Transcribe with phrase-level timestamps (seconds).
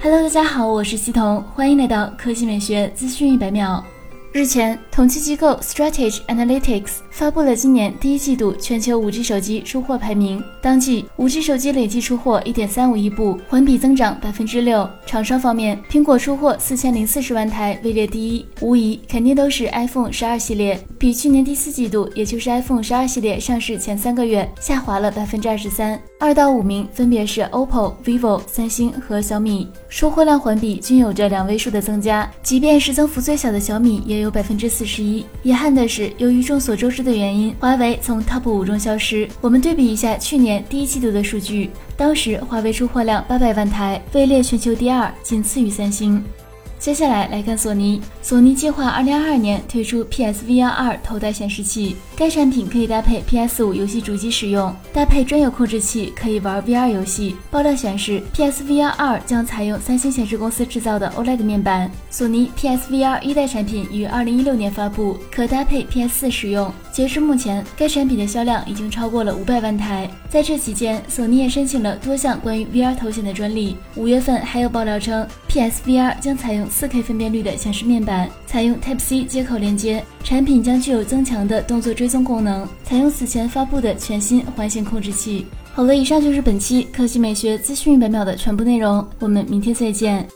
[0.00, 3.84] Hello，大家好，我是西彤，欢迎来到科技美学资讯一百秒。
[4.32, 10.40] 日前，统计机构 Strategy Analytics 发布了今年第一季度全球 5G 手机出货排名。
[10.62, 14.88] 当季，5G 手机累计出货1.35亿部，环比增长百分之六。
[15.04, 26.00] 厂商方面，苹果出货四千零四十万台，位列第一，无疑肯定都是 iPhone 十二系列，比去年第四季度，也就是 iPhone 十二系列上市前三个月，下滑了百分之二十三。
[26.20, 32.30] 二到五名分别是 OPPO、vivo、三星和小米，出货量环比均有着两位数的增加。
[32.44, 35.24] 即便是增幅最小的小米，也有百分之四十一。
[35.42, 39.26] 遗憾的是，由于众所周知的的原因，华为从 TOP 五中消失。
[39.40, 46.22] 我们对比一下去年第一季度的数据，当时华为出货量八百万台，位列全球第二，仅次于三星。
[46.78, 57.34] 接下来来看索尼，索尼计划二零二二年推出 PSVR 二头戴显示器，该产品可以搭配 PS 五游戏主机使用，搭配专有控制器可以玩 VR 游戏。
[57.50, 61.90] 爆料显示，PSVR 二将采用三星显示公司制造的 OLED 面板。
[62.10, 66.72] 索尼 PSVR 一代产品于二零一六年发布，可搭配 PS 四使用。
[66.98, 70.10] 截至目前，该产品的销量已经超过了五百万台。
[70.28, 73.76] 在这期间，索尼也申请了多项关于 VR 头显的专利。
[73.94, 76.68] 五月份还有爆料称，PSVR 将采用。
[76.68, 85.46] 4K 分辨率的显示面板，采用 Type-C 接口连接，产品将具有增强的动作追踪功能，采用此前发布的全新环形控制器。
[85.72, 90.28] 好了，以上就是本期科技美学资讯一百秒的全部内容，我们明天再见。